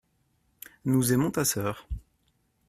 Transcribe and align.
nous 0.85 1.13
aimons 1.13 1.29
ta 1.29 1.45
sœur. 1.45 1.87